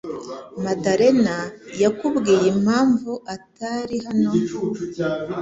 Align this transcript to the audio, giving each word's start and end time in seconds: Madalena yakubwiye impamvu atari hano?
Madalena 0.63 1.37
yakubwiye 1.83 2.45
impamvu 2.53 3.11
atari 3.35 3.95
hano? 4.05 4.29